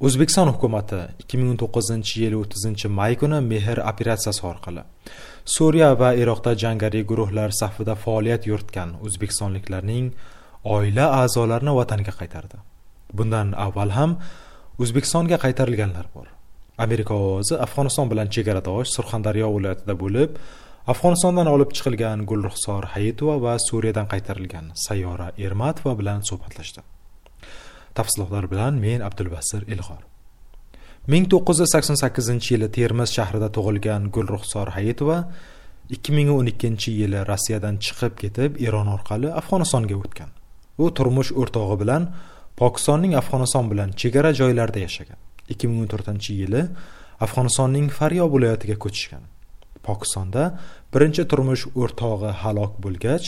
[0.00, 4.82] o'zbekiston hukumati 2019 yil 30 may kuni mehr operatsiyasi orqali
[5.54, 10.06] suriya va iroqda jangari guruhlar safida faoliyat yuritgan o'zbekistonliklarning
[10.64, 12.56] oila a'zolarini vataniga qaytardi.
[13.18, 14.10] Bundan avval ham
[14.82, 16.26] o'zbekistonga qaytarilganlar bor.
[16.84, 20.30] Amerika ovozi afg'oniston bilan chegaradosh surxondaryo viloyatida bo'lib
[20.92, 26.80] afg'onistondan olib chiqilgan gulruxsor hayitova va suriyadan qaytarilgan sayyora ermatova bilan suhbatlashdi.
[27.98, 30.02] Tafsilotlar bilan men abdulbasir ilg'or
[31.12, 35.18] ming to'qqiz yuz sakson sakkizinchi yili termiz shahrida tug'ilgan gulruxsor hayitova
[35.94, 40.30] ikki ming o'n ikkinchi yili rossiyadan chiqib ketib eron orqali afg'onistonga o'tgan.
[40.82, 42.02] U turmush o'rtog'i bilan
[42.60, 45.18] pokistonning afg'oniston bilan chegara joylarida yashagan.
[45.52, 46.62] ikki ming o'n to'rtinchi yili
[47.24, 49.24] afg'onistonning faryob viloyatiga ko'chishgan.
[49.86, 50.42] Pokistonda
[50.94, 53.26] birinchi turmush o'rtog'i halok bo'lgach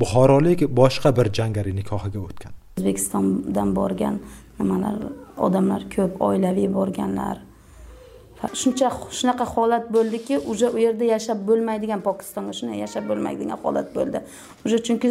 [0.00, 2.54] buxorolik boshqa bir jangari nikohiga o'tgan.
[2.78, 4.18] O'zbekistondan borgan
[4.58, 4.96] nimalar
[5.36, 7.38] odamlar ko'p oilaviy borganlar.
[8.60, 14.18] Shuncha shunaqa holat bo'ldiki уже u yerda yashab bo'lmaydigan pokistonga shunday yashab bo'lmaydigan holat bo'ldi.
[14.66, 15.08] Уже chunki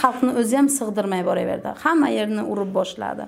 [0.00, 1.68] xalqni o'zi ham sig'dirmay boraverdi.
[1.84, 3.24] Hamma yerni urib boshladi.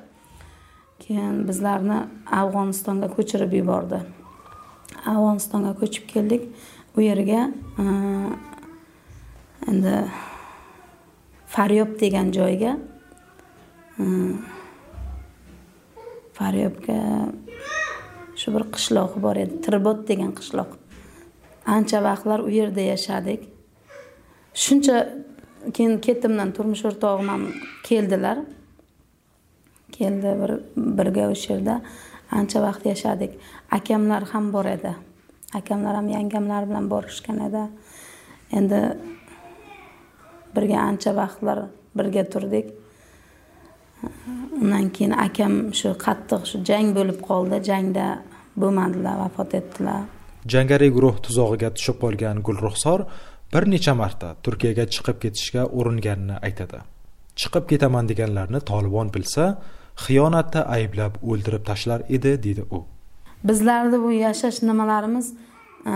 [1.03, 1.99] Keyin bizlarni
[2.41, 3.99] afg'onistonga ko'chirib yubordi.
[5.13, 6.43] Afg'onistonga ko'chib keldik.
[6.97, 7.41] U yerga
[9.71, 9.95] endi
[11.55, 12.79] faryob degan joyga
[16.35, 16.99] faryobga
[18.37, 19.61] shu bir qishloq bor edi.
[19.65, 20.71] Tirbot degan qishloq.
[21.67, 23.47] Ancha vaqtlar u yerda yashadik.
[24.55, 24.97] Shuncha
[25.73, 27.47] keyin ketimdan turmush o'rtog'im ham
[27.87, 28.43] keldilar.
[29.97, 30.53] Keldi bir
[30.99, 31.81] birga o'sha yerda
[32.31, 33.39] ancha vaqt yashadik.
[33.71, 34.95] Akamlar ham bor edi.
[35.55, 37.65] Akamlar ham yangamlar bilan borishgan edi.
[38.59, 38.81] Endi
[40.57, 42.84] birga ancha vaqtlar birga turdik.
[44.61, 47.61] Undan keyin akam shu qattiq shu jang bo'lib qoldi.
[47.71, 48.07] Jangda
[48.61, 50.01] bo'lmadilar vafot etdilar.
[50.53, 53.07] Jangariy guruh tuzog'iga tushib qolgan gulruxsor
[53.55, 56.79] bir necha marta turkiyaga chiqib ketishga uringanini aytadi.
[57.41, 59.45] Chiqib ketaman deganlarni tolibon bilsa
[60.05, 62.85] xiyonatda ayblab o'ldirib tashlar edi deydi u.
[63.45, 65.27] Bizlarni bu yashash nimalarimiz
[65.87, 65.93] e,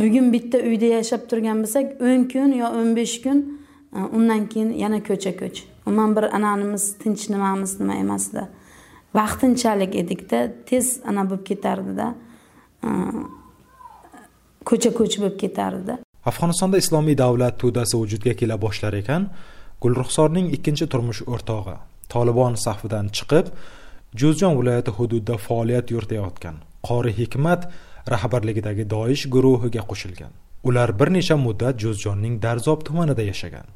[0.00, 3.38] bugun bitta uyda yashab turgan bo'lsak o'n kun yo o'n besh kun
[3.92, 5.64] undan keyin yana ko'cha ko'ch.
[5.86, 8.48] Umuman bir ananimiz tinch nimamiz nima emasda.
[9.14, 12.14] Vaqtinchalik edikda tez ana bo'lib ketardida.
[14.64, 15.98] Ko'cha ko'ch bo'lib ketardida.
[16.30, 19.30] Afg'onistonda islomiy davlat to'dasi vujudga kela boshlar ekan.
[19.82, 21.76] Gulruxsorning ikkinchi turmush o'rtog'i
[22.12, 23.46] tolibon safidan chiqib
[24.20, 26.56] jo'zjon viloyati hududida faoliyat yuritayotgan
[26.88, 27.60] qori hikmat
[28.14, 30.32] rahbarligidagi doish guruhiga qo'shilgan.
[30.64, 33.66] Ular bir necha muddat jo'zjonning darzob tumanida yashagan.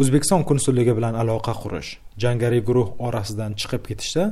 [0.00, 1.90] O'zbekiston konsulligi bilan aloqa qurish
[2.22, 4.24] jangariy guruh orasidan chiqib ketishda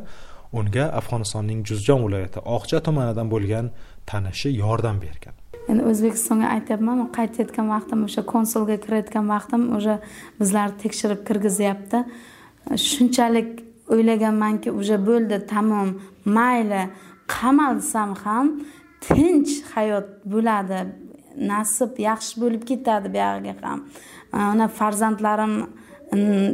[0.58, 3.66] unga afg'onistonning juzjon viloyati oqcha tumanidan bo'lgan
[4.10, 5.34] tanishi yordam bergan.
[5.70, 9.94] Endi o'zbekistonga aytyapman qaytayotgan vaqtim o'sha konsulga kirayotgan vaqtim уже
[10.40, 11.98] bizlarni tekshirib kirgizyapti.
[12.90, 13.50] Shunchalik
[13.92, 15.88] o'ylaganmanki уже bo'ldi tamom
[16.36, 16.82] mayli
[17.34, 18.46] qamalsam ham
[19.06, 20.80] tinch hayot bo'ladi.
[21.40, 23.84] Nasib yaxshi bo'lib ketadi buyog'iga ham.
[24.32, 25.54] Ana farzandlarim
[26.12, 26.50] mm,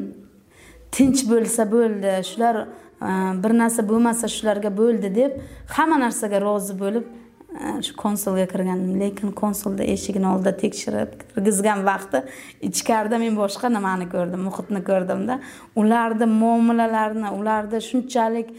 [0.92, 5.38] tinch bo'lsa bo'ldi shular mm, bir narsa bo'lmasa shularga bo'ldi deb
[5.76, 8.94] hamma narsaga rozi bo'lib mm, shu konsulga kirgandim.
[9.02, 12.22] Lekin konsulni eshigini oldida tekshirib kirgizgan vaqti
[12.70, 15.40] ichkarida men boshqa nimani ko'rdim muhitni ko'rdimda.
[15.82, 18.54] Ularni muomalalarini ularda shunchalik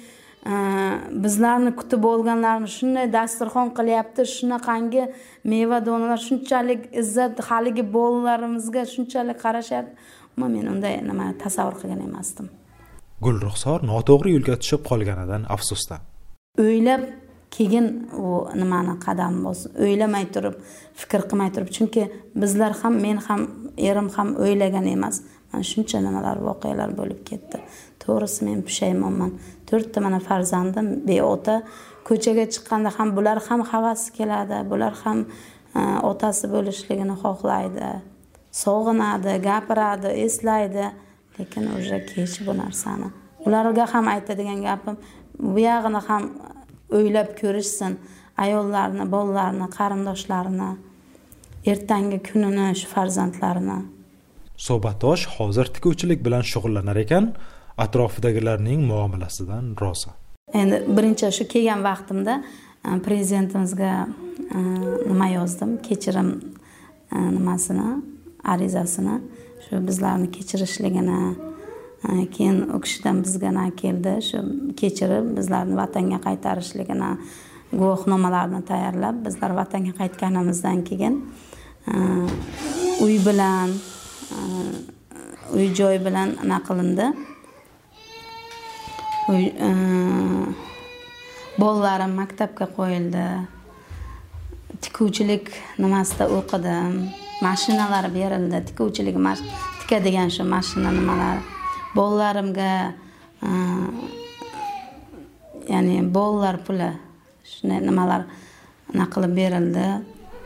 [1.23, 5.03] bizlarni kutib olganlarini shunday dasturxon qilyapti shunaqangi
[5.51, 9.93] meva donalar shunchalik izzat haligi bolalarimizga shunchalik qarashyapti.
[10.37, 12.49] Umuman men unday nima tasavvur qilgan emasdim.
[13.25, 15.95] Gulruxsor noto'g'ri yo'lga tushib qolganidan afsusda.
[16.65, 17.03] O'ylab
[17.57, 17.87] keyin
[18.23, 18.27] u
[18.61, 20.55] nimani qadam bosib o'ylamay turib
[21.01, 22.03] fikr qilmay turib chunki
[22.41, 23.41] bizlar ham men ham
[23.89, 25.21] erim ham o'ylagan emas.
[25.51, 27.57] Mana shuncha nimalar voqealar bo'lib ketdi
[28.07, 29.31] to'g'risi men pushaymonman.
[29.69, 31.55] To'rtta mana farzandim beota.
[32.07, 35.19] Ko'chaga chiqqanda ham bular ham havasi keladi bular ham
[35.79, 35.81] e,
[36.11, 37.89] otasi bo'lishligini xohlaydi.
[38.63, 40.85] Sog'inadi gapiradi eslaydi.
[41.39, 43.09] Lekin уже kech bu narsani.
[43.45, 44.95] Ularga ham aytadigan gapim
[45.55, 46.23] buyog'ini ham
[46.97, 47.93] o'ylab ko'rishsin.
[48.43, 50.71] Ayollarni bolalarni qarindoshlarini
[51.71, 53.77] ertangi kunini shu farzandlarini.
[54.67, 57.25] Suhbatdosh hozir tikuvchilik bilan shug'ullanar ekan.
[57.77, 60.09] Atrofidagilarning muomalasidan rozi
[60.53, 62.41] endi birinchi shu kelgan vaqtimda
[62.85, 64.07] e, prezidentimizga
[64.55, 64.59] e,
[65.07, 65.77] nima yozdim?
[65.83, 66.29] Kechirim
[67.11, 67.89] e, nimasini
[68.43, 69.19] arizasini
[69.67, 71.35] shu bizlarni kechirishligini
[72.31, 74.21] keyin u kishidan bizga keldi.
[74.21, 74.43] Shu
[74.77, 77.11] kechirib bizlarni vatanga qaytarishligini
[77.71, 81.25] guvohnomalarni tayyorlab bizlar vatanga qaytganimizdan keyin
[83.01, 83.73] uy bilan
[85.53, 87.11] uy joy bilan anaqa qilindi.
[89.27, 89.71] E,
[91.59, 93.25] bolalarim maktabga qo'yildi.
[94.83, 95.51] Tikuvchilik
[95.81, 96.93] nimasida o'qidim.
[97.41, 98.63] Mashinalar berildi.
[98.69, 99.17] Tikuvchilik
[99.81, 101.37] tikadigan shu mashina e, nimalar
[101.95, 102.71] bolalarimga
[105.69, 106.89] ya'ni bolalar puli
[107.51, 108.21] shunday nimalar
[108.93, 109.85] anaqa qilib berildi.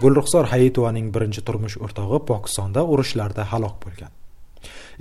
[0.01, 4.11] Gulruxsor hayitovaning birinchi turmush o'rtog'i pokistonda urushlarda halok bo'lgan.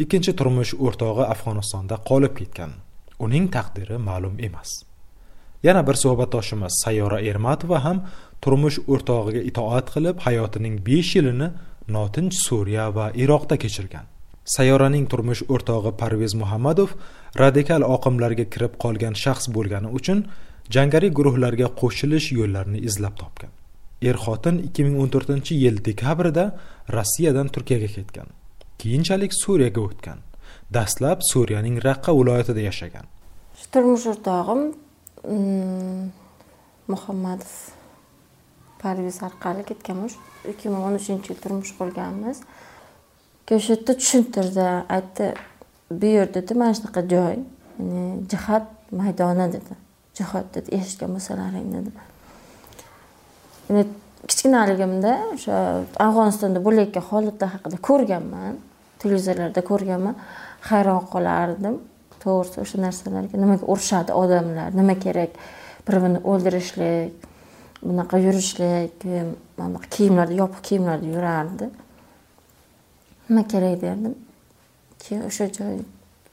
[0.03, 2.73] Ikkinchi turmush o'rtog'i afg'onistonda qolib ketgan.
[3.27, 4.71] Uning taqdiri ma'lum emas.
[5.63, 7.99] Yana bir suhbatdoshimiz sayyora ermatova ham
[8.43, 11.49] turmush o'rtog'iga itoat qilib hayotining besh yilini
[11.97, 14.07] notinch suriya va iroqda kechirgan.
[14.57, 16.91] Sayyoraning turmush o'rtog'i parvez muhammadov
[17.43, 20.19] radikal oqimlarga kirib qolgan shaxs bo'lgani uchun
[20.77, 23.53] jangari guruhlarga qo'shilish yo'llarini izlab topgan.
[24.09, 26.45] Er xotin 2014 yil dekabrida
[26.97, 28.29] rossiyadan turkiyaga ketgan.
[28.81, 30.19] Keyinchalik suriyaga o'tgan.
[30.77, 33.07] Dastlab suriyaning raqqa viloyatida yashagan.
[33.73, 34.63] Turmush o'rtog'im
[35.25, 36.03] mm,
[36.93, 37.53] muhammadov
[38.83, 40.17] parviz orqali ketganmiz
[40.53, 42.43] ikki ming o'n uchinchi yil turmush qurganmiz.
[43.51, 45.33] O'sha yerda tushuntirdi aytdi
[45.91, 47.35] bu yer dedi mana shunaqa joy
[47.81, 48.67] ya'ni jihad
[49.01, 49.75] maydoni dedi
[50.19, 51.91] jihod dedi eshitgan bo'lsalaring dedi.
[53.69, 53.85] Yani
[54.29, 55.57] kichkinaligimda o'sha
[56.07, 58.55] afg'onistonda bo'layotgan holatlar haqida ko'rganman
[59.03, 60.17] televizorlarda ko'rganman.
[60.69, 61.77] Hayron qolardim
[62.23, 64.75] to'g'risi o'sha narsalarga nimaga urushadi odamlar?
[64.77, 65.37] Nima kerak?
[65.87, 67.29] Bir birini o'ldirishlik
[67.83, 69.07] bunaqa yurishlik
[69.95, 71.71] kiyimlarda yopiq kiyimlarda yurardi.
[73.29, 74.15] Nima kerak derdim?
[74.99, 75.81] Keyin o'sha joy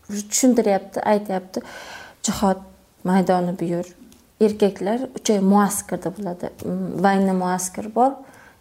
[0.09, 1.63] tushuntiryapti aytyapti
[2.23, 2.59] jihod
[3.03, 3.87] maydoni bu yer
[4.41, 6.51] erkaklar uch oy muaskarda bo'ladi.
[7.03, 8.11] Vayna muaskar bor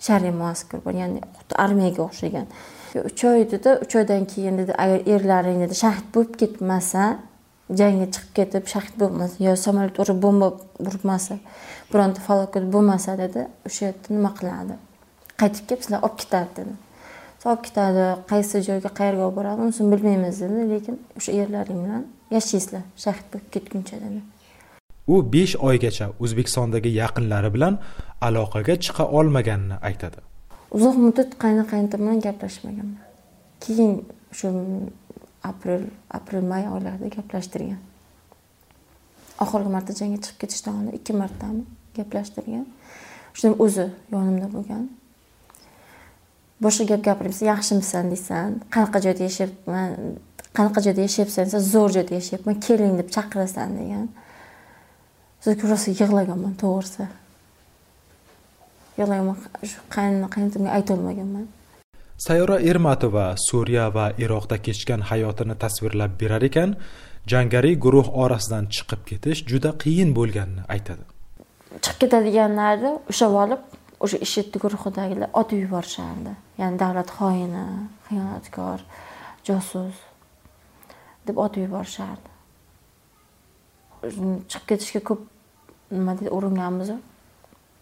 [0.07, 2.47] shar'iy muaskar bor ya'ni xuddi armiyaga o'xshagan.
[3.09, 7.05] Uch oy dedi uch oydan keyin dedi agar erlaring dedi shahid bo'lib ketmasa
[7.81, 10.49] jangga chiqib ketib shahid bo'lmasa yo samolyot urib bomba
[10.91, 11.39] urmasa
[11.93, 14.75] bironta falokat bo'lmasa dedi o'sha yerda nima qiladi?
[15.41, 16.75] Qaytib kelib sizlar olib ketadi dedi.
[17.51, 22.07] Olib ketadi qaysi joyga qayerga olib boradi unisini bilmaymiz dedi lekin o'sha erlaring bilan
[22.37, 24.21] yashaysizlar shahid bo'lib ketguncha dedi.
[25.13, 27.75] U besh oygacha o'zbekistondagi yaqinlari bilan
[28.29, 30.26] aloqaga chiqa olmaganini aytadi.
[30.71, 33.03] Uzoq muddat qayni qaynotam bilan gaplashmaganman.
[33.61, 34.51] Keyin shu
[35.43, 37.81] aprel aprel may oylarida gaplashtirgan.
[39.43, 41.65] Oxirgi marta jangga chiqib ketishdan oldin ikki martami
[41.97, 42.65] gaplashtirgan.
[43.35, 44.87] Shunda o'zi yonimda bo'lgan.
[46.63, 50.17] Boshqa gap gapiramiz yaxshimisan deysan qanaqa joyda yashayapman
[50.57, 54.09] qanaqa joyda yashayapsan desa zo'r joyda yashayapman keling deb chaqirasan degan.
[55.71, 57.07] Rosa yig'laganman to'g'risi.
[58.99, 61.47] Qaynona qaynotamga aytolmaganman
[62.19, 66.71] sayyora ermatova suriya va iroqda kechgan hayotini tasvirlab berar ekan
[67.33, 71.05] jangariy guruh orasidan chiqib ketish juda qiyin bo'lganini aytadi.
[71.85, 73.63] Chiqib ketadiganlarni ushlab olib
[74.05, 76.33] o'sha ishitdi guruhidagilar otib yuborishardi.
[76.61, 77.65] Ya'ni davlat xoini
[78.09, 78.79] xiyonatkor
[79.49, 79.97] josus
[81.27, 82.31] deb otib yuborishardi.
[84.51, 85.21] Chiqib ketishga ko'p
[85.97, 86.95] nima deydi uringanmiz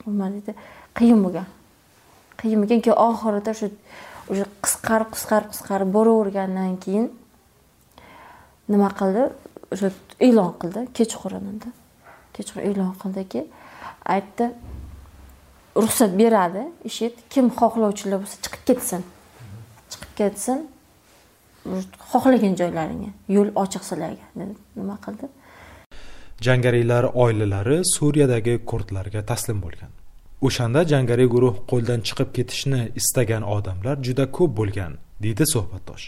[0.07, 0.53] nima deydi
[0.99, 1.49] qiyin bo'lgan.
[2.41, 3.67] Qiyin bo'lgan keyin oxirida shu
[4.33, 7.07] уже qisqarib qisqarib qisqarib boravergandan keyin
[8.73, 9.23] nima qildi?
[9.75, 9.89] O'sha
[10.27, 11.71] e'lon qildi kechqurunida
[12.37, 13.41] kechqurun e'lon qildiki
[14.15, 14.47] aytdi
[15.83, 19.03] ruxsat beradi eshit kim xohlovchilar bo'lsa chiqib ketsin.
[19.93, 20.59] Chiqib ketsin
[22.13, 24.55] xohlagan joylaringga yo'l ochiq sizlarga dedi.
[24.81, 25.27] Nima qildi?
[26.47, 29.93] Jangarilar oilalari suriyadagi kurdlarga taslim bo'lgan.
[30.47, 34.93] O'shanda jangari guruh qo'ldan chiqib ketishni istagan odamlar juda ko'p bo'lgan
[35.25, 36.05] deydi suhbatdosh.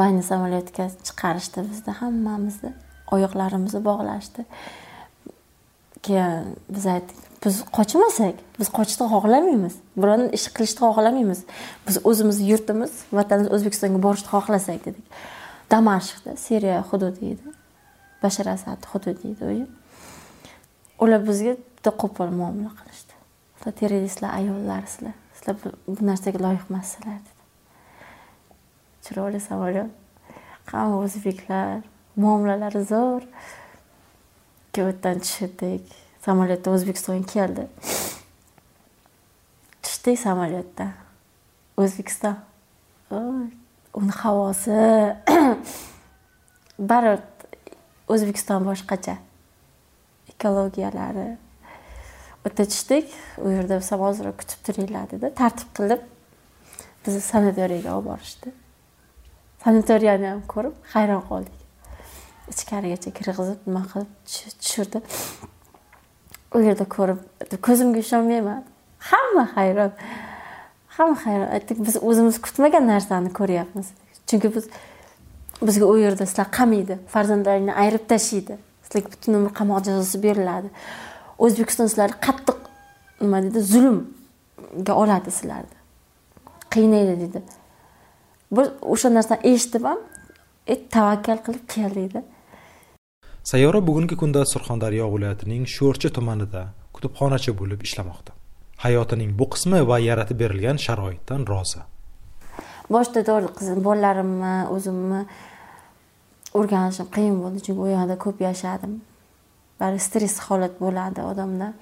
[0.00, 2.70] Vayni samolyotga chiqarishdi bizni hammamizni
[3.14, 4.44] oyoqlarimizni bog'lashdi.
[6.06, 11.40] Keyin biz aytdik biz qochmasak biz qochishni xohlamaymiz birovni ish qilishni xohlamaymiz
[11.86, 15.06] biz o'zimizni yurtimiz vatanimiz o'zbekistonga borishni xohlasak dedik.
[15.72, 17.48] Damashqda siriya hududi edi
[18.22, 19.66] bashar asad hududi edi u
[21.04, 23.14] ular bizga juda qo'pol muomala qilishdi.
[23.58, 25.56] Sizlar terroristlar ayollar sizlar sizlar
[25.88, 27.32] bu narsaga loyiq emassizlar dedi.
[29.04, 29.90] Chiroyli samolyot
[30.72, 31.82] hamma o'zbeklar?
[32.16, 33.24] Muomalalari zo'r.
[34.72, 35.86] Keyin yerdan tushirdik.
[36.24, 37.66] Samolyotda o'zbekistonga keldi.
[39.82, 40.90] Tushdik samolyotda.
[41.76, 42.36] O'zbekiston.
[44.00, 44.78] Uni havosi.
[46.90, 47.22] Baribir
[48.08, 49.16] o'zbekiston boshqacha.
[50.34, 51.28] Ekologiyalari
[52.46, 52.64] o'ta
[53.44, 55.32] u yerda sizlar ozroq kutib turinglar dedi.
[55.40, 56.02] Tartib qilib
[57.06, 58.52] bizni sanatoriyaga olib borishdi.
[59.64, 61.58] Sanatoriyani ham ko'rib hayron qoldik.
[62.52, 64.10] Ichkarigacha kirgizib nima qilib
[64.60, 65.02] tushirdi.
[66.54, 67.20] U yerda ko'rib
[67.68, 68.64] ko'zimga ishonmayman.
[69.10, 69.92] Hamma hayron
[70.96, 71.48] hamma hayron.
[71.56, 73.92] Aytdik biz o'zimiz kutmagan narsani ko'ryapmiz.
[74.26, 74.68] Chunki biz
[75.62, 80.68] bizga u yerda sizlar qamaydi farzandlaringni ayirib tashlaydi sizlarga butun umr qamoq jazosi beriladi.
[81.44, 82.58] O'zbekiston sizlarni qattiq
[83.20, 85.76] nima deydi zulmga oladi sizlarni.
[86.74, 87.40] Qiynaydi deydi
[88.56, 89.98] biz o'sha narsani eshitib ham
[90.66, 92.12] e, tavakkal qilib keldik
[93.52, 96.62] sayyora bugungi kunda surxondaryo viloyatining sho'rchi tumanida
[96.94, 98.32] kutubxonachi bo'lib ishlamoqda.
[98.84, 101.80] Hayotining bu qismi va yaratib berilgan sharoitdan rozi.
[102.94, 105.20] Boshida to'g'ri qizim bolalarimni o'zimni
[106.58, 108.92] o'rganishim qiyin bo'ldi chunki u yoqda ko'p yashadim
[109.80, 111.72] bari stress holat bo'ladi odamda.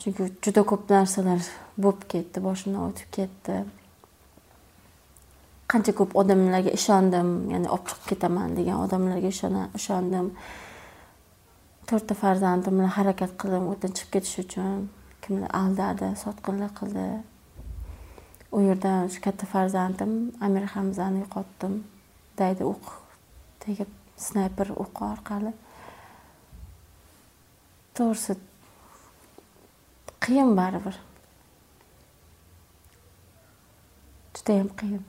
[0.00, 1.40] Chunki juda ko'p narsalar
[1.80, 3.56] bo'lib ketdi boshimdan o'tib ketdi.
[5.72, 9.32] Qancha ko'p odamlarga ishondim ya'ni olib chiqib ketaman degan odamlarga
[9.80, 10.28] ishondim.
[11.88, 14.86] To'rtta farzandim bilan harakat qildim o'tdan chiqib ketish uchun.
[15.24, 17.06] Kimlar aldadi sotqinlik qildi.
[18.56, 20.12] U yerda shu katta farzandim
[20.46, 21.74] amir hamzani yo'qotdim.
[22.38, 22.92] Daydi o'q
[23.64, 23.90] tegib
[24.26, 25.52] snayper o'qi orqali.
[27.96, 28.38] To'g'risi
[30.24, 30.96] qiyin baribir.
[34.36, 35.04] Judayam qiyin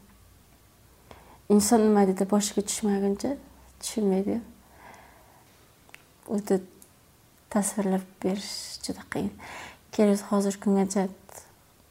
[1.49, 3.31] inson nima deydi boshiga tushmaguncha
[3.81, 4.39] tushunmaydi.
[6.35, 6.59] O'zi
[7.53, 8.51] tasvirlab berish
[8.85, 9.33] juda qiyin.
[9.95, 11.07] Kelib hozirgi kungacha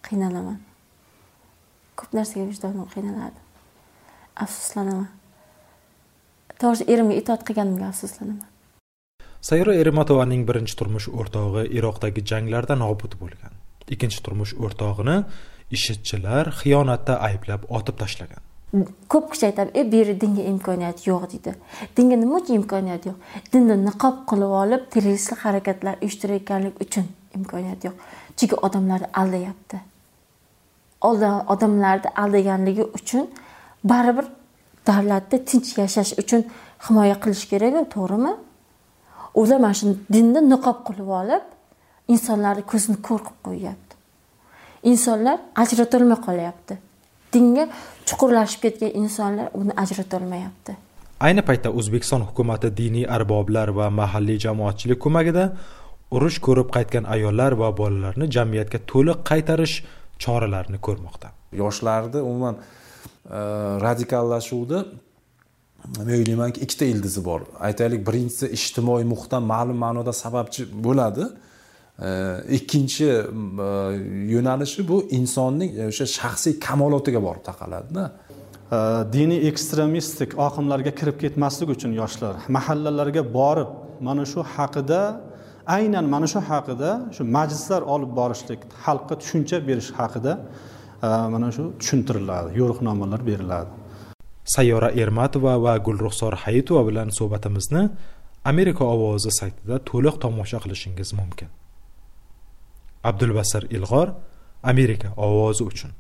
[0.08, 0.58] qiynalaman.
[1.98, 3.38] Ko'p narsaga vijdonim qiynaladi.
[4.44, 5.08] Afsuslanaman.
[6.60, 8.55] To'g'risi erimga itoat qilganimga afsuslanaman.
[9.40, 13.52] Sayra erimatovaning birinchi turmush o'rtog'i iroqdagi janglarda nobud bo'lgan.
[13.94, 15.16] Ikkinchi turmush o'rtog'ini
[15.76, 18.42] ishchilar xiyonatda ayblab otib tashlagan.
[19.08, 21.52] Ko'p kishi aytadi e bu yerda dinga imkoniyat yo'q deydi.
[21.96, 23.16] Dinga nima uchun imkoniyat yo'q?
[23.52, 27.06] Dinni niqob qilib olib terroristlik harakatlar uyushtirayotganlik uchun
[27.38, 27.94] imkoniyat yo'q.
[28.36, 29.78] Chunki odamlarni aldayapti.
[31.54, 33.30] Odamlarni aldaganligi uchun
[33.92, 34.26] baribir
[34.86, 36.42] davlatda tinch yashash uchun
[36.88, 38.32] himoya qilish kerakku to'g'rimi?
[39.40, 41.44] Ular mana shu dinni niqob qilib olib
[42.14, 43.94] insonlarni ko'zini ko'r qilib qo'yyapti.
[44.92, 46.74] Insonlar ajratolmay qolyapti.
[47.34, 47.64] Dinga
[48.08, 50.76] chuqurlashib ketgan insonlar uni ajratolmayapti.
[51.26, 55.44] Ayni paytda o'zbekiston hukumati diniy arboblar va mahalliy jamoatchilik ko'magida
[56.16, 59.74] urush ko'rib qaytgan ayollar va bolalarni jamiyatga to'liq qaytarish
[60.22, 61.32] choralarini ko'rmoqda.
[61.62, 63.40] Yoshlarni umuman e,
[63.86, 64.80] radikallashuvni
[65.98, 67.46] men o'ylaymanki ikkita ildizi bor.
[67.68, 71.26] Aytaylik birinchisi ijtimoiy muhitdan ma'lum ma'noda sababchi bo'ladi.
[72.58, 73.68] Ikkinchi e,
[74.34, 78.04] yo'nalishi bu insonning e, o'sha shaxsiy kamolotiga borib taqaladida.
[79.14, 83.70] Diniy ekstremistik oqimlarga kirib ketmaslik uchun yoshlar mahallalarga borib
[84.08, 85.00] mana shu haqida
[85.76, 90.32] aynan mana shu haqida shu majlislar olib borishlik xalqqa tushuncha berish haqida
[91.06, 93.70] e, mana shu tushuntiriladi yo'riqnomalar beriladi.
[94.54, 97.82] Sayyora ermatova va gulruxsor hayitova bilan suhbatimizni
[98.44, 101.48] amerika ovozi saytida to'liq tomosha qilishingiz mumkin.
[103.08, 104.08] Abdulbasir ilg'or
[104.62, 105.92] amerika ovozi uchun.